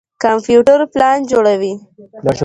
[0.23, 1.73] کمپيوټر پلان جوړوي.